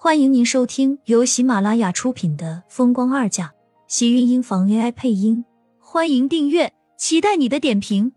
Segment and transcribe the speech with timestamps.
[0.00, 3.48] 欢迎您收听由喜马拉雅出品的《风光二嫁》，
[3.88, 5.44] 喜运音房 AI 配音。
[5.80, 8.12] 欢迎订阅，期待你的点评。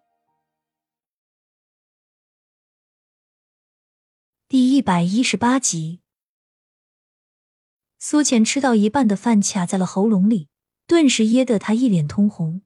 [4.47, 6.01] 第一百一十八集，
[7.97, 10.49] 苏浅吃到一半的饭卡在了喉咙里，
[10.85, 12.61] 顿时噎得他一脸通红。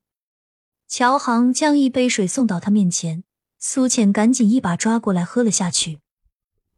[0.90, 3.24] 乔航将一杯水送到他面前，
[3.60, 6.02] 苏浅赶紧一把抓过来喝了下去，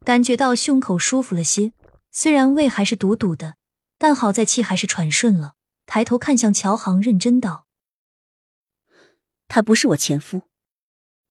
[0.04, 1.72] 感觉到胸口舒服了些。
[2.10, 3.56] 虽然胃还是堵堵的，
[3.98, 5.54] 但好在气还是喘顺了。
[5.86, 7.66] 抬头看向乔航，认真道
[9.48, 10.42] ：“他不是我前夫。”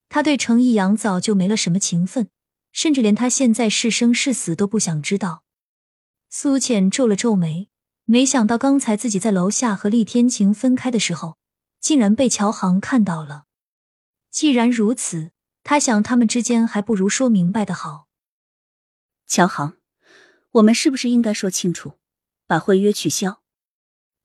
[0.10, 2.30] 他对程逸阳早就没了什么情分，
[2.72, 5.44] 甚至连他现在是生是死都不想知道。
[6.30, 7.70] 苏浅皱了皱眉，
[8.06, 11.38] 没想到刚才自己在楼下和厉天晴分开的时候，
[11.80, 13.46] 竟然被乔航看到了。
[14.32, 15.32] 既然如此，
[15.64, 18.08] 他想他们之间还不如说明白的好。
[19.28, 19.77] 乔航。
[20.58, 21.94] 我们是不是应该说清楚，
[22.48, 23.42] 把婚约取消？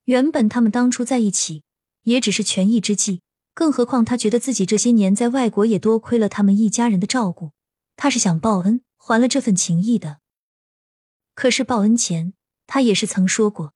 [0.05, 1.63] 原本他们当初在一起
[2.03, 3.21] 也只是权宜之计，
[3.53, 7.51] 更何况他觉得自己这些年在外国也多亏了他们一家人的照顾，
[7.95, 10.19] 他是想报恩还了这份情谊的。
[11.35, 12.33] 可是报恩前，
[12.65, 13.73] 他也是曾说过，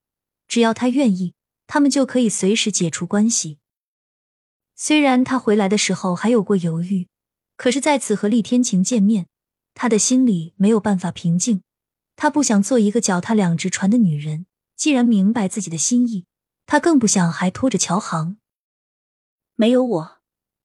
[0.48, 1.34] 只要他愿意，
[1.68, 3.58] 他们就可以随时解除关系。
[4.74, 7.06] 虽然他回来的时候还有过犹豫，
[7.56, 9.28] 可是再次和厉天晴见面，
[9.74, 11.62] 他的心里没有办法平静。
[12.20, 14.46] 他不想做一个脚踏两只船的女人。
[14.74, 16.26] 既然明白自己的心意，
[16.66, 18.38] 他更不想还拖着乔航。
[19.54, 20.18] 没有我，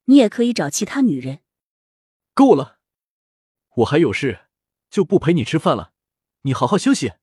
[0.05, 1.41] 你也可以找其他女人。
[2.33, 2.79] 够了，
[3.77, 4.47] 我还有事，
[4.89, 5.93] 就不陪你吃饭了。
[6.41, 7.13] 你好好休息。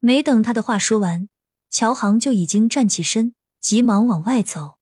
[0.00, 1.28] 没等他的话说完，
[1.70, 4.78] 乔航就已经站起身，急忙往外走。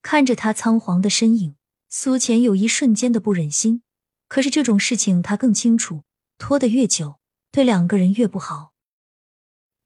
[0.00, 1.56] 看着他仓皇的身影，
[1.90, 3.82] 苏浅有一瞬间的不忍心。
[4.26, 6.04] 可是这种事情，他更清楚。
[6.40, 7.20] 拖得越久，
[7.52, 8.72] 对两个人越不好。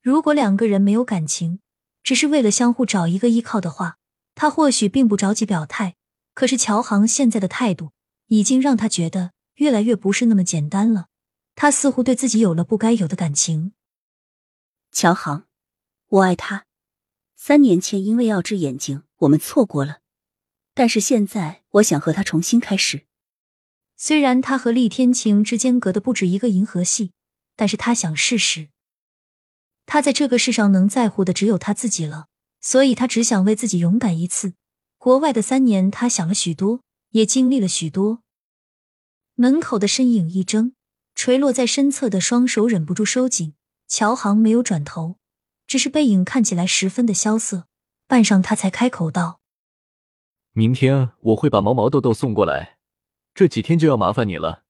[0.00, 1.58] 如果两个人没有感情，
[2.04, 3.98] 只是为了相互找一个依靠的话，
[4.36, 5.96] 他或许并不着急表态。
[6.32, 7.90] 可是乔航现在的态度，
[8.28, 11.08] 已经让他觉得越来越不是那么简单了。
[11.56, 13.72] 他似乎对自己有了不该有的感情。
[14.92, 15.46] 乔航，
[16.08, 16.66] 我爱他。
[17.34, 19.98] 三年前因为要治眼睛，我们错过了。
[20.72, 23.06] 但是现在，我想和他重新开始。
[23.96, 27.12] 虽然他和厉天晴之间隔的不止一个银河系，
[27.56, 28.68] 但是他想试试。
[29.86, 32.26] 他在这个世上能在乎的只有他自己了，
[32.60, 34.54] 所以他只想为自己勇敢一次。
[34.98, 38.22] 国外的三年，他想了许多，也经历了许多。
[39.34, 40.72] 门口的身影一怔，
[41.14, 43.54] 垂落在身侧的双手忍不住收紧。
[43.86, 45.16] 乔航没有转头，
[45.66, 47.66] 只是背影看起来十分的萧瑟。
[48.06, 49.40] 半晌，他才开口道
[50.52, 52.73] ：“明天我会把毛毛豆豆送过来。”
[53.34, 54.62] 这几天就要麻烦你了。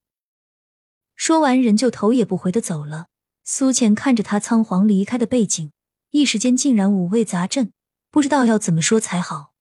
[1.14, 3.08] 说完，人就头也不回的走了。
[3.44, 5.70] 苏浅看着他仓皇离开的背景，
[6.10, 7.72] 一时间竟然五味杂陈，
[8.10, 9.52] 不知道要怎么说才好。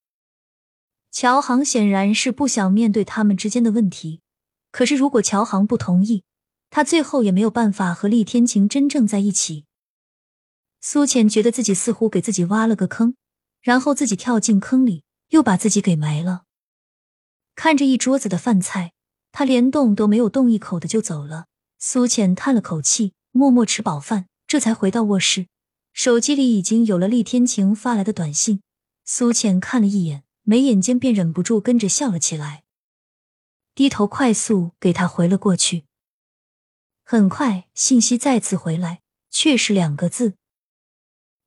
[1.11, 4.21] 乔航显然是不想面对他们之间的问题，
[4.71, 6.23] 可是如果乔航不同意，
[6.69, 9.65] 他最后也没有办法和厉天晴真正在一起。
[10.79, 13.15] 苏浅觉得自己似乎给自己挖了个坑，
[13.61, 16.45] 然后自己跳进坑里，又把自己给埋了。
[17.55, 18.93] 看着一桌子的饭菜，
[19.31, 21.45] 他连动都没有动一口的就走了。
[21.79, 25.47] 苏浅叹了口气，默默吃饱饭，这才回到卧室。
[25.91, 28.61] 手机里已经有了厉天晴发来的短信。
[29.05, 32.63] 苏浅看了一眼，眉眼间便忍不住跟着笑了起来，
[33.75, 35.85] 低头快速给他回了过去。
[37.03, 40.35] 很快，信息再次回来，却是两个字：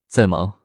[0.06, 0.60] 在忙。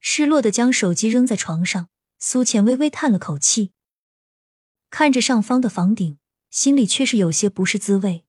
[0.00, 3.72] 失落的将手机扔在床上，苏浅微微叹了口气。
[4.90, 6.18] 看着上方的房顶，
[6.50, 8.24] 心里却是有些不是滋味。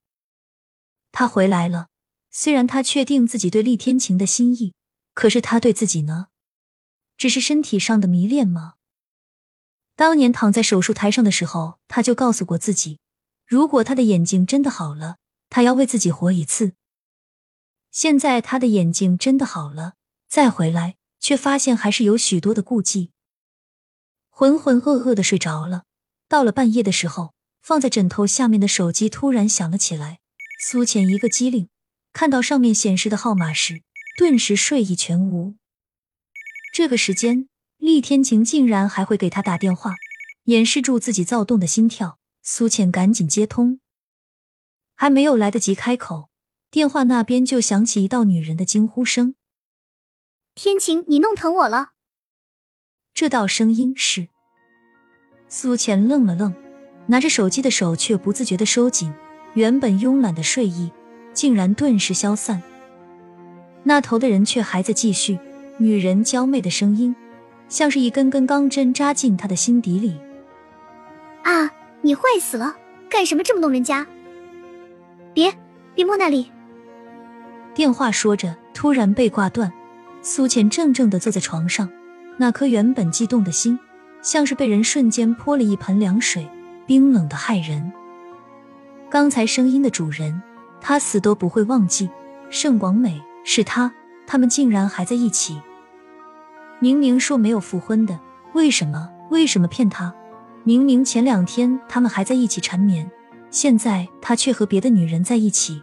[1.12, 1.88] 他回来了，
[2.30, 4.74] 虽然他确定自己对厉天晴的心意，
[5.14, 6.28] 可是他对自己呢？
[7.18, 8.76] 只是身体上的迷恋吗？
[9.96, 13.00] 当年躺在手术台上的时候，他就告诉过自己，
[13.46, 15.18] 如果他的眼睛真的好了，
[15.50, 16.74] 他要为自己活一次。
[17.92, 19.96] 现在他的眼睛真的好了，
[20.30, 23.12] 再回来，却发现还是有许多的顾忌，
[24.30, 25.86] 浑浑噩噩的睡着了。
[26.30, 27.34] 到了半夜的时候，
[27.64, 30.20] 放在枕头下面的手机突然响了起来。
[30.62, 31.70] 苏浅一个机灵，
[32.14, 33.82] 看到上面显示的号码时，
[34.16, 35.56] 顿时睡意全无。
[36.72, 39.96] 这个时间，厉天晴竟然还会给他打电话，
[40.44, 42.20] 掩饰住自己躁动的心跳。
[42.44, 43.80] 苏浅赶紧接通，
[44.96, 46.30] 还没有来得及开口，
[46.70, 49.36] 电话那边就响起一道女人的惊呼声
[50.56, 51.94] ：“天晴，你弄疼我了。”
[53.14, 54.30] 这道声音是。
[55.50, 56.54] 苏浅愣了愣，
[57.08, 59.12] 拿着手机的手却不自觉的收紧，
[59.56, 60.92] 原本慵懒的睡意
[61.34, 62.62] 竟然顿时消散。
[63.84, 65.40] 那头的人却还在继续，
[65.78, 67.16] 女人娇媚的声音，
[67.68, 70.20] 像是一根根钢针扎进他的心底里。
[71.44, 71.72] 啊！
[72.02, 72.76] 你坏死了！
[73.10, 74.06] 干什么这么弄人家？
[75.34, 75.52] 别
[75.96, 76.52] 别摸那里！
[77.74, 79.72] 电话说着，突然被挂断。
[80.22, 81.90] 苏浅怔怔的坐在床上，
[82.38, 83.80] 那颗原本悸动的心，
[84.22, 86.48] 像是被人瞬间泼了一盆凉水，
[86.86, 87.92] 冰冷的骇人。
[89.10, 90.42] 刚才声音的主人，
[90.80, 92.10] 他死都不会忘记。
[92.50, 93.92] 盛广美是他，
[94.26, 95.62] 他们竟然还在一起。
[96.80, 98.20] 明明说没有复婚的，
[98.54, 99.10] 为什么？
[99.30, 100.14] 为什么骗他？
[100.64, 103.10] 明明前两天他们还在一起缠绵，
[103.50, 105.82] 现在他却和别的女人在一起。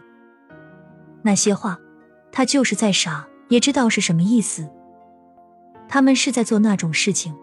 [1.21, 1.77] 那些话，
[2.31, 4.69] 他就是在傻，也知道是什么意思。
[5.89, 7.33] 他们是在做那种事情。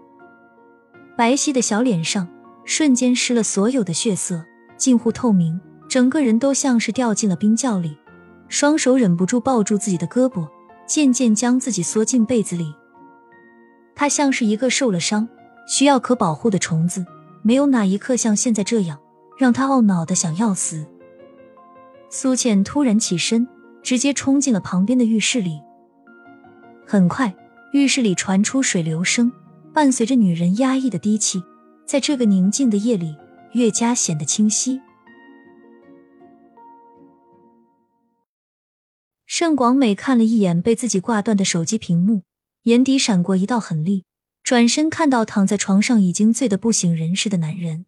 [1.16, 2.28] 白皙的小脸上
[2.64, 4.44] 瞬间失了所有的血色，
[4.76, 7.96] 近乎透明，整个人都像是掉进了冰窖里。
[8.48, 10.48] 双手忍不住抱住自己的胳膊，
[10.86, 12.74] 渐渐将自己缩进被子里。
[13.94, 15.28] 他像是一个受了伤、
[15.68, 17.04] 需要可保护的虫子。
[17.42, 18.98] 没有哪一刻像现在这样
[19.36, 20.86] 让他懊恼的想要死。
[22.08, 23.46] 苏倩突然起身，
[23.82, 25.60] 直接冲进了旁边的浴室里。
[26.86, 27.34] 很快，
[27.72, 29.30] 浴室里传出水流声，
[29.74, 31.42] 伴随着女人压抑的低泣，
[31.84, 33.16] 在这个宁静的夜里
[33.54, 34.80] 越加显得清晰。
[39.26, 42.22] 盛广美看了一眼被自己挂断的手机屏幕，
[42.62, 44.04] 眼底闪过一道狠厉。
[44.44, 47.86] 转身看到躺在床上已经醉得不省人事的男人，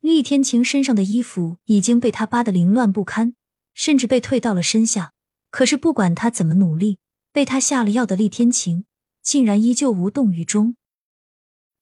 [0.00, 3.34] 厉天晴身上的衣服已经被他扒得凌乱不堪，
[3.72, 5.12] 甚至被退到了身下。
[5.50, 6.98] 可是不管他怎么努力，
[7.32, 8.84] 被他下了药的厉天晴
[9.28, 10.74] 竟然依旧无动于衷。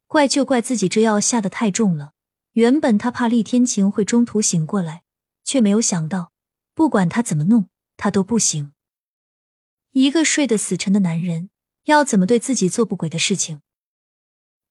[0.09, 2.13] 怪就怪自己这药下的太重了。
[2.55, 5.05] 原本他怕厉天晴会中途醒过来，
[5.45, 6.33] 却没有想到，
[6.75, 8.73] 不管他怎么弄，他都不醒。
[9.93, 11.51] 一个睡得死沉的男人。
[11.85, 13.61] 要怎么对自己做不轨的事情？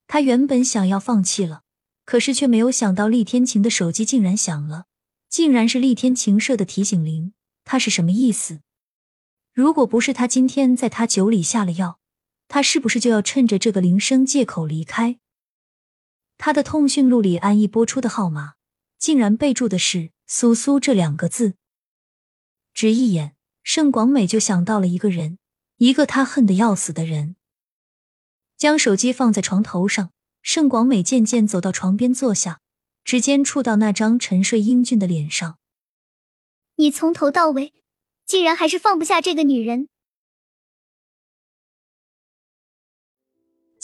[0.06, 1.62] 他原本想要放弃了，
[2.04, 4.88] 可是却没有想到厉天晴的手机竟然响了，
[5.30, 7.32] 竟然是厉天晴设的提醒铃。
[7.64, 8.60] 他是什么意思？
[9.54, 12.00] 如果不是他今天在他酒里下了药，
[12.48, 15.20] 他是不是就要趁着这个铃声借口离开？
[16.38, 18.54] 他的通讯录里安逸拨出的号码，
[18.98, 21.56] 竟然备注的是“苏苏”这两个字。
[22.74, 25.38] 只一眼，盛广美就想到了一个人。
[25.78, 27.36] 一个他恨得要死的人，
[28.56, 30.12] 将手机放在床头上。
[30.42, 32.62] 盛广美渐渐走到床边坐下，
[33.04, 35.58] 指尖触到那张沉睡英俊的脸上。
[36.76, 37.74] 你从头到尾，
[38.26, 39.90] 竟然还是放不下这个女人。